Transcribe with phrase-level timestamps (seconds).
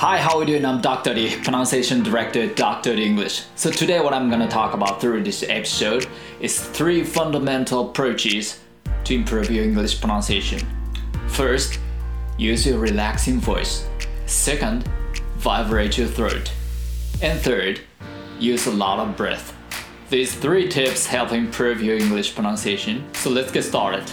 [0.00, 0.64] Hi, how are you doing?
[0.64, 1.12] I'm Dr.
[1.12, 2.96] D, pronunciation director Dr.
[2.96, 3.44] D English.
[3.54, 6.06] So today what I'm going to talk about through this episode
[6.40, 8.60] is three fundamental approaches
[9.04, 10.66] to improve your English pronunciation.
[11.28, 11.78] First,
[12.38, 13.86] use your relaxing voice.
[14.24, 14.88] Second,
[15.36, 16.50] vibrate your throat.
[17.20, 17.82] And third,
[18.38, 19.54] use a lot of breath.
[20.08, 23.04] These three tips help improve your English pronunciation.
[23.12, 24.10] So let's get started.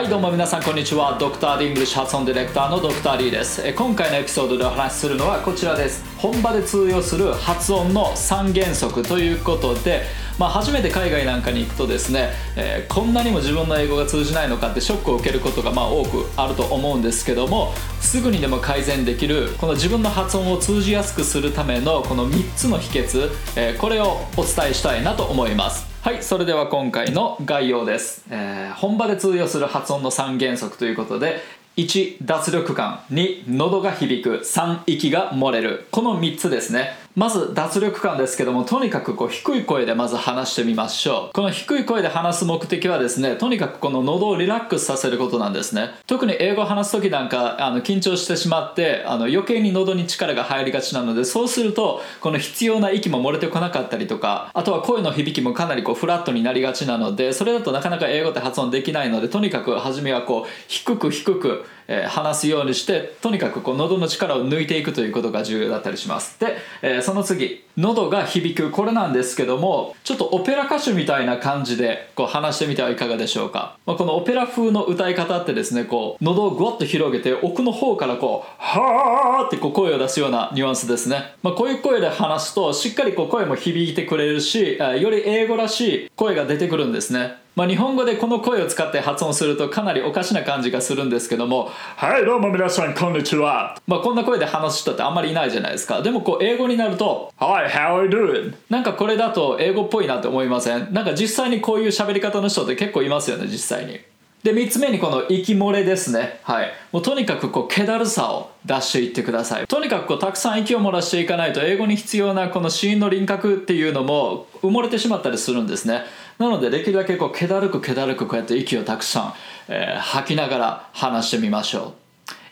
[0.00, 1.18] はいどうも皆さんこんにちは。
[1.18, 1.36] Dr.
[1.36, 3.02] D English 発音ディレクターの Dr.
[3.02, 3.60] D です。
[3.62, 6.02] え今回のエピソードでお話しするのはこちらです。
[6.16, 10.04] 本場で通用する発音の3原則ということで
[10.38, 25.89] まあ、初めて海外なんかに行くとですね、えー、こんなにも自分の英語が通じないのかってショックを受けることがまあ多くあると思うんですけどもすぐにでも改善できるこの自分の発音を通じやすくするためのこの3つの秘訣、えー、これをお伝えしたいなと思います。
[26.02, 31.42] はいそれでは今回の概要です、えー、本場で通用する発音の3原則ということで
[31.76, 33.00] 1脱力感。
[33.10, 34.40] 2喉が響く。
[34.44, 35.86] 3息が漏れる。
[35.90, 36.90] この3つですね。
[37.16, 41.32] まず脱力感ですけどもとにかくこう低い声でまず話してみましょう。
[41.32, 45.90] この低い声で話す目的はですねとにかくこの喉をリラックスさせることなんですね。
[46.06, 66.38] 特に英語を話す時なんかあの緊張してしまってあの余計に喉に力が入りがちなのでそうするとこの必要な息も漏れてこなかったりとかあとは声の響きもかなりこうフラットになりがちなのでそれだとなかなか英語って発音できないのでとにかく初めはこう低く低くえー、話すようにしてとにかくこう喉の力を抜いていくということが重要だったりします。
[66.38, 68.70] で、えー、その次喉が響く。
[68.70, 87.40] これなんですけどもちょっとオペラ歌手みたいな感じでこう話してみてはいかがでしょうか、まあ、このオペラ風の歌い方ってですねこう喉をぐわっと広げて奥の方からこうはーってこう声を出すようなニュアンスですね、まあ、こういう声で話すとしっかりこう声も響いてくれるしより英語らしい声が出てくるんですね。
[87.56, 96.00] まあ、日本語でこの声を使って発音するとかなりおかしな感じがするんですけども「はいどうも皆さんこんにちは」まあ、こんな声で話す人ってあんまりいないじゃないですか。
[96.00, 100.88] でもこう英語になると「Hi how are you doing?」なんかこれだと英語っぽいなって思いません？
[100.92, 103.98] なんか実際にこういう喋り方の人って結構いますよね実際に。
[104.42, 106.40] で3つ目にこの息漏れですね。
[106.44, 106.72] はい。
[106.92, 109.66] もうとにかくこう気だるさを出していってください。
[109.66, 116.04] とにかくこうたくさん息を漏らしていかないと英語に必要なこの子音の輪郭っていうのも埋もれてしまったりするんですね
[116.40, 119.34] なのでできるだけこう気だるく気だるくこうやって息をたくさん、
[119.68, 121.92] えー、吐きながら話してみましょ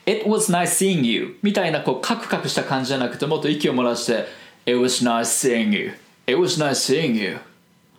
[0.07, 0.11] う。
[0.11, 1.39] It was nice seeing you.
[1.43, 4.27] みたいなこうカクカクした感じじゃなくてもっと息を漏らして
[4.67, 5.93] It was nice seeing you.
[6.27, 7.39] It was nice seeing you.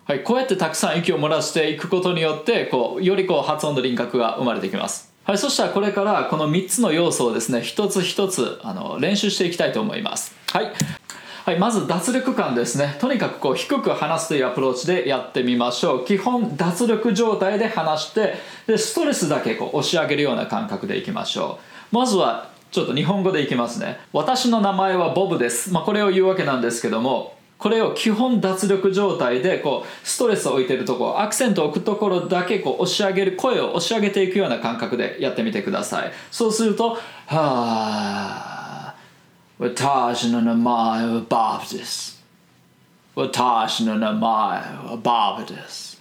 [0.06, 10.36] はい、こうやってたくさん息を漏らしていくことによってこうよりこう発音の輪郭が生まれてきます、はい、そしたらこれからこの3つの要素をですね一つ一つあの練習していきたいと思います。
[10.52, 10.72] はい。
[11.50, 12.96] はい、まず脱力感ですね。
[13.00, 16.06] とにかくこう低く話すというアプローチでやってみましょう。
[16.06, 18.36] 基本脱力状態で話して
[18.68, 21.58] でストレスだけこう押し上げるような感覚でいきましょ
[21.92, 21.96] う。
[21.96, 24.00] まずはちょっと日本語でいきますね。
[24.14, 36.12] 私の名前はボブです、まあ、これを言うわけなんですけどもこれを基本脱力状態でこうストレスを置いてるところアクセントを置くところだけこう押し上げる声を押し上げていくような感覚でやってみてください。
[36.30, 36.92] そうすると
[37.26, 38.59] 「はあ
[39.60, 42.24] 私の名前はバブです
[43.14, 46.00] 私の名前はバブです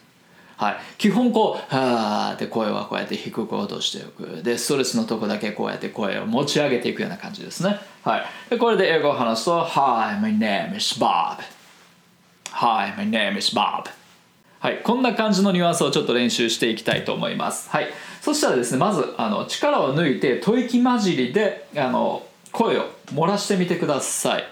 [0.56, 4.42] はい、基本こう「はあ」って声はこうやって低く落としておく。
[4.42, 11.36] でストレスのとこだけこうやって声を持ち上げていくような感じですね、はい、でこれで英語を話すと「Hi, my name is Bob」
[12.50, 13.84] 「Hi, my name is Bob」
[14.58, 17.70] はい、こんな感じのニュアンスをちょっと練習していきたいと思います。
[17.70, 17.88] はい、
[18.20, 24.44] そしたらですねまずあの力を抜いて吐息混じりであの声を漏らしてみてください。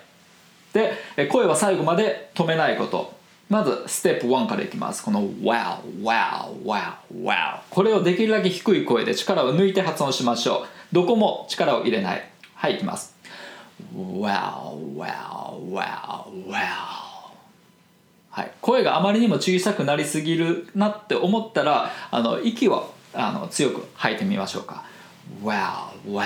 [0.72, 3.14] で声は最後まで止めないこと。
[3.48, 5.04] まずステップ1からいきます。
[5.04, 10.66] この wow wow wow wow これをできるだけ低い声で力を抜いて発音しましょう。
[10.92, 12.28] どこも力を入れない。
[12.54, 13.14] はいいきます。
[13.94, 17.06] wow wow wow wow
[18.30, 24.84] はい、声があまりにも小さくなりすぎるなって思ったらあの息をあの強く吐いてみましょうか。
[25.42, 26.22] wow wow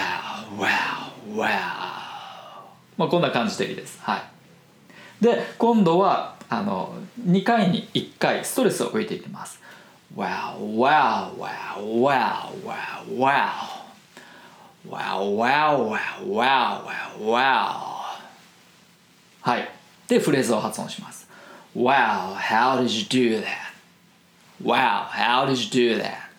[0.59, 1.10] wow
[2.97, 3.99] まあこんな感じでいいです。
[4.03, 4.23] はい。
[5.25, 6.95] で今度はあの
[7.25, 9.61] 2回に1回ストレスを浮いていきます。
[19.43, 19.69] はい。
[20.09, 21.29] でフレーズを発音します。
[21.75, 23.73] Wow, how did you do that?
[24.63, 26.30] Wow, how did you do that?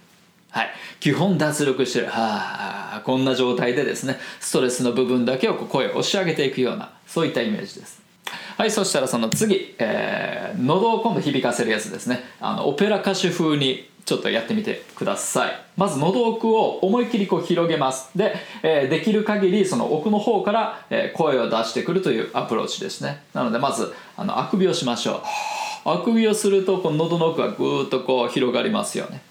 [0.51, 0.69] はい、
[1.00, 8.01] 基本脱力してる、はあ、こんな状態でですねストレスの部分だけを声を押し上げていくようなそういったイメージです。
[8.57, 12.24] はいそしたらその次、えー、喉を今度響かせるやつですね。
[12.39, 15.51] あのオペラ歌手風にちょっとやってみてください。
[15.77, 18.09] まず喉奥を思いっきりこう広げます。
[18.15, 23.24] で、えー、できる限りその奥の方から、え、声を出してくるというアプローチですね。
[23.33, 25.21] なのでまずあのあくびをしましょう。
[25.86, 29.21] あくびをするとこの喉の奥がぐーっとこう広がりますよね。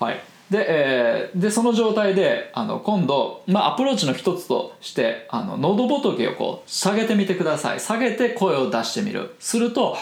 [0.00, 0.20] はい。
[0.50, 7.80] で,、えー、でその状態であの今度、まあ、アプローチの一つとしてあの喉仏をこう下げてみてください。
[7.80, 9.34] 下げて声を出してみる。
[9.38, 9.98] するとは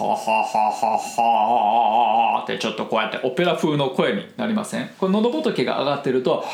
[0.00, 0.16] はは
[0.80, 4.88] ははってちょっとこうやってオペラ風の声になりません？
[4.98, 6.44] これ喉仏が上がってると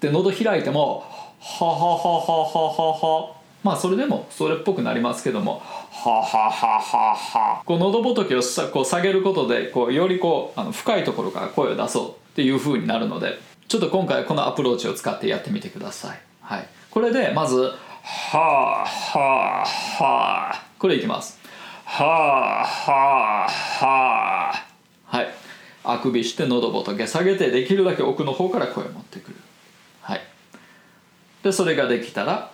[0.00, 1.04] で喉開いても
[1.40, 2.92] はははははは
[3.28, 5.62] はまあそれでもそれっぽくなりますけども。
[5.90, 7.62] ははははは。
[7.64, 13.38] こう喉仏をさこう下げることでこうよりこうあの深いところから声を出そうっていう風になるので
[13.68, 17.72] ちょっと今回このアプローチを使ってやってみてください、はい、これでまず
[18.02, 20.52] はあはあは。
[20.52, 21.38] あこれいきます。
[21.84, 24.50] はあはあは。
[24.50, 24.66] あ
[25.06, 25.28] はい。
[25.84, 29.36] あくびして喉仏下げてできるだけ奥の方から声を持ってくる。
[30.00, 30.20] はい。
[31.44, 32.50] でそれができたら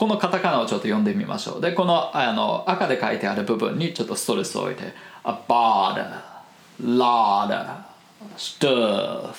[0.00, 1.60] このカタカナをちょっと読んでみましょう。
[1.60, 4.94] でこのあの赤で書いてある部分にちょっとストレスを置いて
[5.24, 7.66] a b o t e r ladder
[8.38, 9.34] stuff.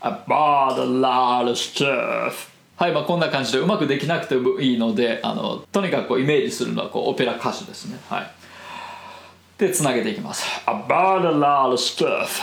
[0.00, 2.32] A b o t e r ladder stuff.
[2.76, 7.98] はい、まあ、こんな感じでうまくできなくてもいいのであのとにかくこうイメージするのはこうオペラ歌手ですね。
[8.08, 8.30] はい、
[9.58, 10.46] でつなげていきます。
[10.64, 12.40] About a lot of stuff.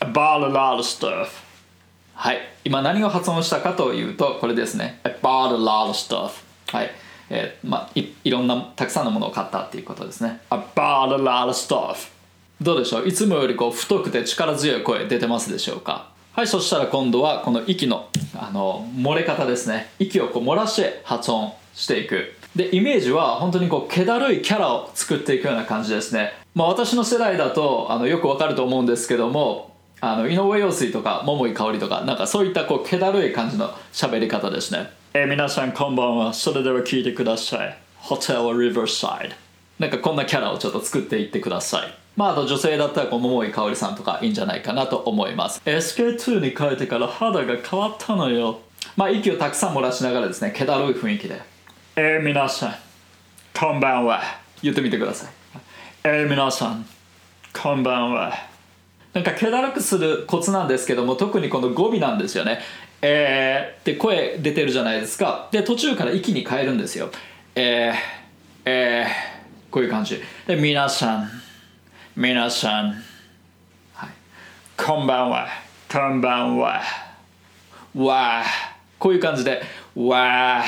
[0.00, 1.43] About a lot of stuff.
[2.14, 2.38] はい。
[2.64, 5.00] 今何を発音したかというとこれですね。
[5.04, 6.42] About a lot of stuff.
[6.68, 6.90] はい。
[7.30, 10.40] えーまあ、いいろんなたくさんのものを買ったっていうことですね。
[10.50, 12.10] About a lot of stuff.
[12.60, 13.08] どうでしょう？
[13.08, 16.08] いつもよりこう太くて力強い声出てますでしょうか？
[16.32, 19.90] はいそしたら今度はこの息のあの漏れ方ですね。
[19.98, 22.34] 息をこう漏らして発音していく。
[22.54, 26.32] でイメージは本当にこう気だるいキャラを作っていくような感じですね。
[26.54, 29.73] まあ私の世代だとあのよくわかると思うんですけども
[30.12, 34.90] あの井上陽水とか桃井かおりとかなんかそういったこう気だるい感じの喋り方ですね。
[35.14, 36.34] えー、皆さんこんばんは。
[36.34, 37.78] それでは聞いてください。
[37.96, 39.34] ホテルリバーサイド。
[39.78, 41.94] なんかこんなキャラをちょっと作っていってください。
[42.16, 45.62] まあ、あと女性だったらこう桃井かおりさんとかいいんじゃないかなと思います。
[45.64, 48.60] SK2 に変えてから肌が変わったのよ。
[48.96, 51.40] まあ息をたくさん漏らしながらですね気だるい雰囲気で。
[51.96, 52.74] えー、皆さん
[53.58, 54.20] こんばんは。
[54.62, 55.30] 言ってみてください。
[56.04, 56.84] えー、皆さん
[57.54, 58.53] こんばんは
[59.14, 62.58] なんか気だるくするコツなんですけども特にこの語尾なんですよね。
[63.00, 65.48] えーって声出てるじゃないですか。
[65.52, 67.10] で途中から息に変えるんですよ。
[67.54, 67.94] えー
[68.64, 69.34] えー
[69.70, 70.20] こういう感じ。
[70.46, 71.30] で皆さん
[72.16, 72.94] 皆さん、
[73.92, 74.10] はい、
[74.76, 75.48] こんばんは。
[75.92, 76.82] こんばんは。
[77.94, 78.42] わ
[78.98, 79.62] こういう感じで
[79.94, 80.62] わ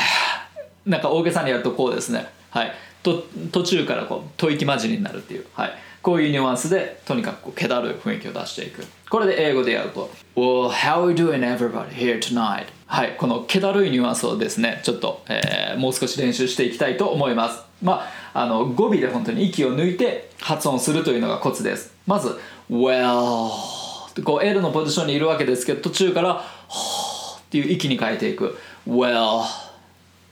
[0.85, 2.29] なんか大げさにやるとこうですね。
[2.51, 2.73] はい。
[3.03, 5.47] と途中からこう吐息混じりになるっていう。
[5.55, 5.73] はい。
[6.07, 8.85] こういうニュアンスでとにかくこう気だるい雰囲気を出していく。
[9.11, 12.67] これで英語でやると Well, how are you doing everybody here tonight?
[12.87, 17.61] はいこの気だるいニュアンスをですねちょっと、えー、もう少し練習していきたいと思います。
[17.83, 21.93] まああの語尾で本当に息を抜いて発音するというのがコツです。
[22.07, 22.39] まず
[22.71, 28.57] Well こう L のポジションにいるわけですけど途中からっていう息に変えていく。
[28.89, 29.43] Well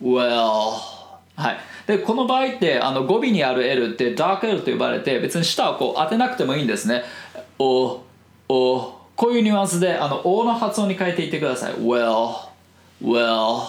[0.01, 0.95] Well
[1.35, 1.74] はい。
[1.87, 7.03] でこの場合ってあの語尾にある L ってダーク L と呼ばれて別に舌をこう当てなくてもいいんですね
[7.59, 8.03] お
[8.49, 12.49] おこういうニュアンスであの O の発音に変えていってください Well
[13.03, 13.61] Well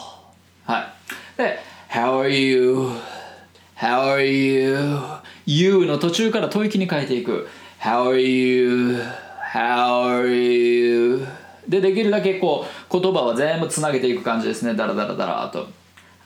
[0.65, 0.94] は
[1.35, 1.59] いで
[1.90, 2.90] How are you?
[3.78, 4.78] How are you?
[5.45, 7.47] You の途中から吐息に変えていく
[7.80, 9.01] How are you?
[9.54, 11.25] How are you?
[11.68, 15.68] でできるだけこう言葉は全部つなげていく感じですねダラダラダラと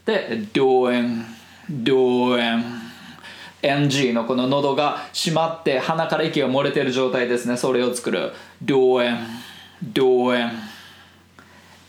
[0.05, 1.23] で doing
[1.69, 2.63] doing
[4.13, 8.33] のこの喉が閉まって鼻から息が漏れてる状態ですねそれを作る
[8.63, 9.17] doing
[9.83, 10.49] doing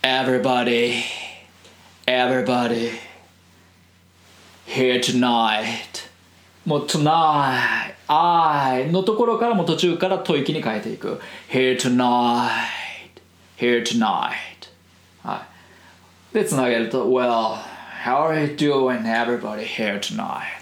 [0.01, 0.93] everybody
[2.05, 2.91] everybody
[4.67, 6.09] here tonight
[6.65, 11.19] もう tonight I のところからも途中から吐息に変えていく
[11.49, 12.49] here tonight
[13.57, 14.31] here tonight
[15.23, 15.45] は
[16.33, 17.57] いでつなげると well
[18.03, 20.59] how are you doing everybody here tonight?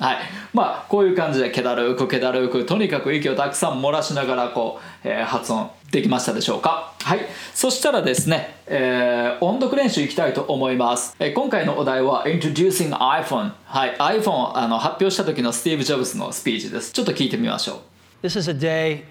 [0.00, 0.18] はい。
[0.54, 6.94] まあ、こういう感じで、気だるく、気だるく、とにかく息をたくさん漏らしながら、こう、えー、発音できましたでしょうか？
[7.02, 7.20] はい。
[7.52, 11.16] そしたらですね、えー、音読練習いきたいと思います。
[11.18, 13.50] えー、今回のお題は、Introducing iPhone。
[13.64, 13.96] はい。
[13.96, 16.92] iPhone あの発表した時のスティーブ・ジョブズのスピーチです。
[16.92, 17.82] ちょっと聞いてみましょ
[18.22, 18.24] う。
[18.24, 19.02] This is a day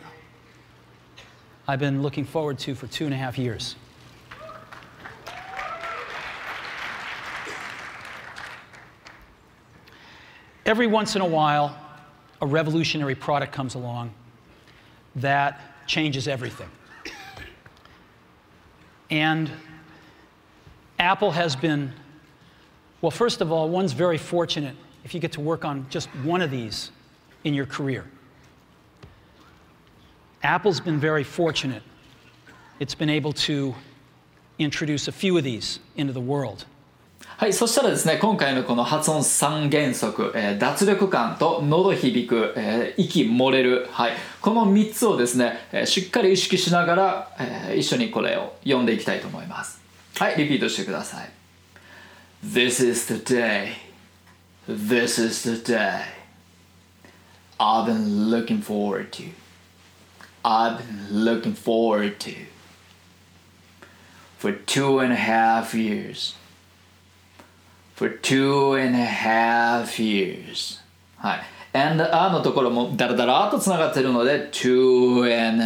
[1.66, 3.76] I've been looking forward to for two and a half years.
[10.68, 11.76] Every once in a while,
[12.42, 14.14] a revolutionary product comes along
[15.16, 16.70] that changes everything.
[19.10, 19.50] And
[21.00, 21.94] Apple has been,
[23.02, 26.42] well, first of all, one's very fortunate if you get to work on just one
[26.42, 26.92] of these
[27.46, 28.06] in your career.
[30.44, 31.82] Apple's been very fortunate.
[32.80, 33.74] It's been able to
[34.60, 36.66] introduce a few of these into the world.
[37.38, 49.80] はい、そしたらですね、今回のこの発音三原則、えー脱力感と喉響く、えー息漏れる、はい、この3つをですね、えーしっかり意識しながら、えー一緒にこれを読んでいきたいと思います。
[50.18, 51.30] はい、リピートしてください。
[52.44, 53.74] This is the day.
[54.68, 56.06] This is the day.
[57.60, 59.26] I've been looking forward to.
[60.44, 62.34] I've been looking forward to.
[64.40, 66.36] For two and a half years.
[67.98, 70.80] For two and a half years.
[71.18, 71.40] はい。
[71.74, 75.64] and a のところもダラダラとつながってるので two and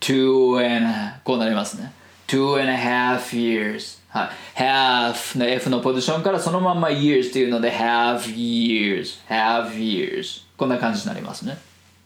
[0.00, 1.92] two and こうなりますね。
[2.28, 3.98] two and a half years.
[4.08, 4.62] はい。
[4.62, 11.58] half の F のポジションからそのまま years っていうので half years, half years こんな感じになりますね。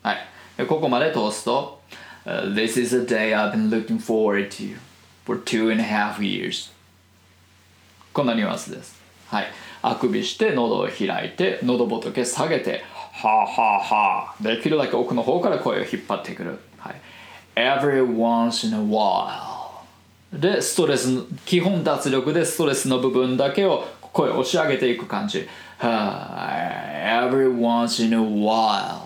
[0.03, 0.67] はい。
[0.67, 1.83] ここまで通すと、
[2.25, 4.79] This is a day I've been looking forward to
[5.27, 6.73] for two and a half years.
[8.15, 9.04] こんなニュアンスです。
[9.35, 9.47] はい。
[9.83, 16.61] あくびして喉を開いて喉仏下げてはあはあはあできるだけ奥の方から声を引っ張ってくる。
[16.79, 17.01] はい。
[17.57, 19.73] Every once in a while
[20.33, 21.09] でストレス
[21.45, 25.49] 基本脱力でストレスの部分だけを声を押し上げていく感じ。
[25.79, 27.09] はい。
[27.09, 29.01] Every once in a while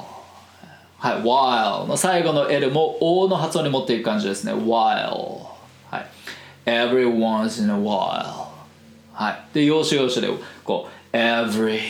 [0.98, 1.22] はい。
[1.22, 4.52] while の最後の L も O の発音に持っていく感じですね。
[4.52, 5.46] while
[5.90, 6.06] はい。
[6.66, 8.47] Every once in a while
[9.18, 9.44] はい。
[9.52, 10.28] で、要所要所で、
[10.62, 11.80] こう、every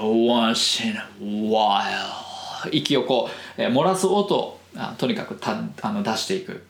[0.00, 6.64] once in a while 息をこう、えー漏らす音をあとにかくたあの出していく。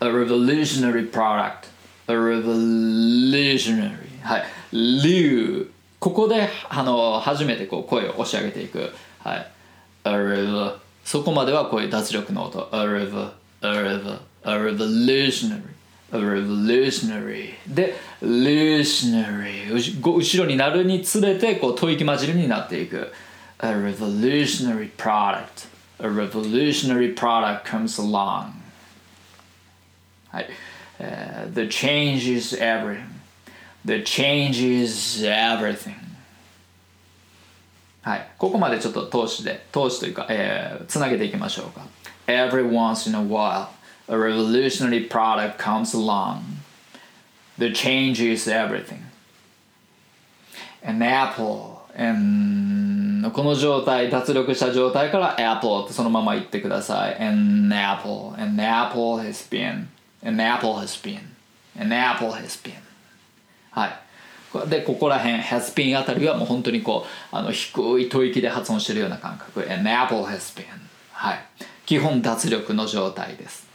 [0.00, 1.66] A revolutionary product.
[2.06, 3.96] A revolutionary.
[4.22, 4.44] はい。
[5.02, 5.72] 竜。
[5.98, 8.92] ここであの初めてこう声を押し上げていく。
[9.24, 9.50] はい。
[10.04, 12.68] A rev そこまではこういう脱力の音。
[12.72, 13.30] A rev,
[13.62, 15.73] a rev, a revolutionary.
[16.13, 23.11] A revolutionary で revolutionary うしご後ろになるにつれてこう吐息混じりになっていく
[23.59, 25.67] A revolutionary product
[25.99, 28.51] A revolutionary product comes along
[30.29, 30.47] はい、
[30.99, 33.05] えー The change is everything
[33.85, 35.93] The change is everything
[38.01, 41.85] はい、ここまでちょっと通しで通しというか、えーつなげていきましょうか
[42.25, 43.67] Every once in a while
[44.08, 46.42] A revolutionary product comes along
[47.56, 49.04] The change is everything
[50.82, 59.86] An apple and この状態脱力した状態から apple ってそのまま言ってください An apple An apple has been
[60.22, 61.20] An apple has been
[61.78, 62.74] An apple has been
[63.70, 70.64] はいでここら辺 has been あたりはもう本当にこうあの低い吐息で発音してるような感覚 An apple has been
[71.12, 71.38] はい
[71.86, 73.66] 基本脱力の状態です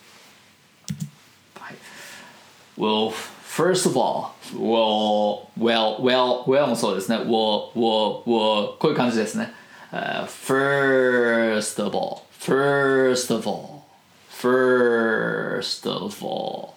[2.79, 3.13] Well
[3.55, 9.53] first of all well well well well もそうですね well well well こういう感じですね、
[9.93, 13.85] Uh, first of all first of all
[14.29, 16.75] first of all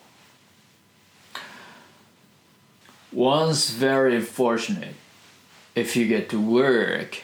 [3.11, 4.93] one's very fortunate
[5.73, 7.23] if you get to work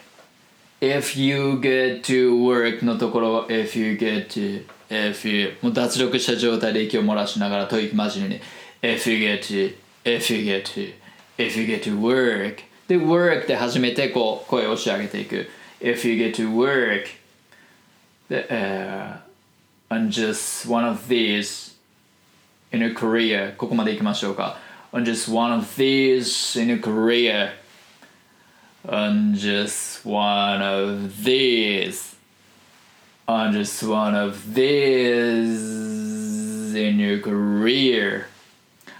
[0.81, 8.41] if you get to work のところ if you get to if you もう脱力した状態で息を漏らしながら吐息混じりに
[8.81, 10.91] if you get to if you get to
[11.37, 17.05] if you get to work で work で初めてこう声を押し上げていく if you get to work
[18.29, 19.33] で、えー
[19.89, 21.75] and just one of these
[22.71, 24.57] in a career ここまで行きましょうか
[24.91, 27.51] and just one of these in a career
[28.87, 32.15] and just one of these
[33.27, 35.53] on just one of these
[36.75, 38.25] in your career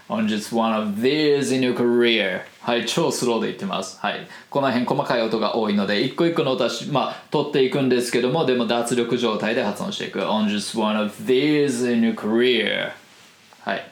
[0.09, 12.01] On just one of these in your career はい超スローで言ってますはいこの辺細かい音が多いので一個一個の音はまあ取っていくんですけどもでも脱力状態で発音していく on just one of these in
[12.01, 12.91] your career
[13.61, 13.87] はい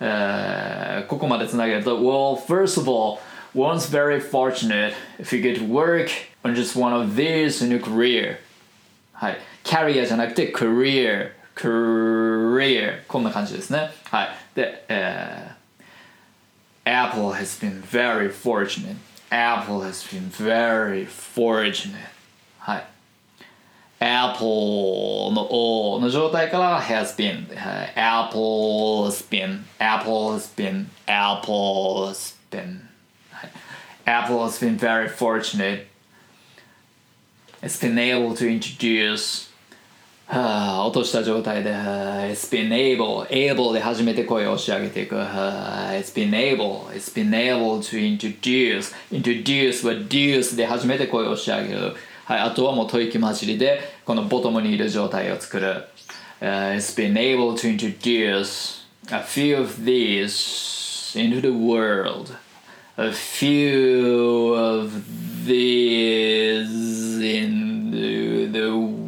[0.00, 3.18] えーここまでつなげると Well, first of all,
[3.54, 6.08] one's very fortunate if you get to work
[6.44, 8.38] on just one of these in your career
[9.12, 15.55] はいキャリアじゃなくて career career こんな感じですねはいで、えー
[16.87, 18.97] Apple has been very fortunate
[19.31, 22.09] Apple has been very fortunate
[22.59, 22.85] はい
[23.99, 27.47] apple の O の状態から has been
[27.95, 32.81] apple's been apple's been apple's been
[34.05, 35.87] Apple has been very fortunate
[37.63, 39.48] it's been able to introduce
[40.30, 41.82] はあ、落とした状態で、はあ
[42.26, 45.16] It's been able, able で初めて声を押し上げていく。
[45.16, 51.96] はあ It's been able, it's been able to introduce, introduce は deuce で初めて声を押し上げる。
[52.26, 55.88] はい、あとはもう吐息混じりで、このボトムにいる状態を作る。
[56.40, 62.36] Uh, it's been able to introduce a few of these into the world.
[62.96, 64.92] A few of
[65.44, 66.68] these
[67.18, 68.99] into the world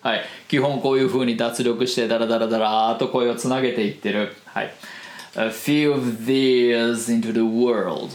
[0.00, 4.72] はい基本こういう風に脱力してダラダラダラーと声をつなげていってるはい
[5.34, 8.10] A few of these into the world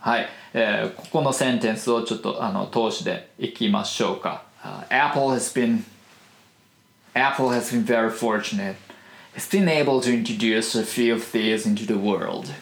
[0.00, 5.84] はい、えー、ここのセンテンスをちょっとあの通しでいきましょうか、uh, Apple has been
[7.14, 8.76] Apple has been very fortunate
[9.36, 12.52] It's been able to introduce a few of these into the world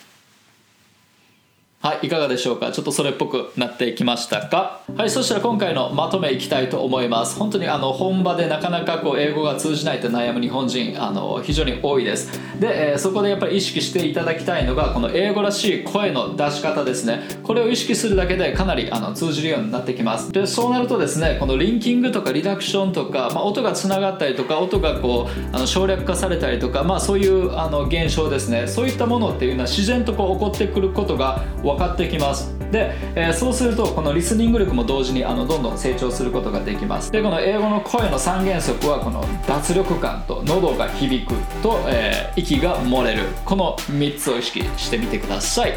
[1.82, 2.72] はい、いかがでしょうか？
[2.72, 4.80] ちょっとそれっぽくなってきましたか？
[4.96, 7.38] はい、そしたら今回のまとめいきたいと思います。
[7.38, 12.40] 本当にあの本場でなかなかこう英語が通じないと悩む日本人あの非常に多いです。
[12.58, 17.20] で、えー、そこでやっぱり意識していただきたいのがこの英語らしい声の出し方ですね。
[17.44, 20.32] これを意識するだけでかなりあの通じるようになってきます。
[20.32, 28.66] で、そうなるとですね、このリンキングとかリダクションとか、まあ、音がつながったりとか、音がこうあの省略化されたりとか、まあそういうあの現象ですね。
[28.66, 32.54] そういったものっていうのは自然とこう起こってくることが分かってきます。
[32.70, 37.12] で、えー、そうするとこのリスニング力も同時にあのどんどん成長することができます。
[37.12, 43.24] でこの英語の声の三原則はこの脱力感と喉が響くと、えー、息が漏れる。
[43.44, 45.72] この3つを意識してみてください。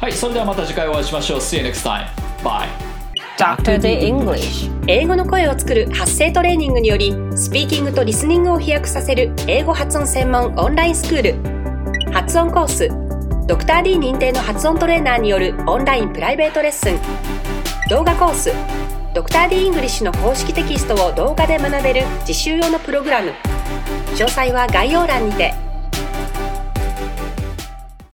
[0.00, 1.38] はいそれではまた次回お会いしましょう。
[1.38, 2.06] See you next time.
[2.44, 2.68] Bye.
[3.36, 3.78] Dr.
[3.78, 4.70] The English.
[4.86, 12.12] 英語の声を作る発声トレーニングによりスピーキングとリスニングを飛躍させる英語発音専門オンラインスクール。
[12.12, 13.07] 発音コース
[13.48, 16.98] ドクター d 認定の発音トレーナーによるオンラインプライベートレッスン。
[17.88, 18.52] 動画コース
[19.14, 23.32] ドクター d イングリッシュの公式テキストを動画で学べる実習用のプログラム。
[24.16, 25.54] 詳細は概要欄にて。